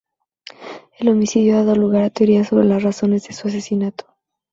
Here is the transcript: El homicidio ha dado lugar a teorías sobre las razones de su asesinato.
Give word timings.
El 0.97 1.09
homicidio 1.09 1.53
ha 1.53 1.57
dado 1.63 1.75
lugar 1.75 2.01
a 2.01 2.09
teorías 2.09 2.47
sobre 2.47 2.65
las 2.65 2.81
razones 2.81 3.27
de 3.27 3.33
su 3.33 3.49
asesinato. 3.49 4.05